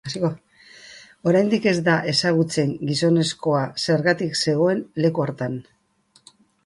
Oraindik 1.31 1.67
ez 1.71 1.75
da 1.87 1.97
ezagutzen 2.13 2.71
gizonezkoa 2.93 3.61
zergatik 3.85 4.41
zegoen 4.47 4.81
leku 5.07 5.27
hartan. 5.27 5.61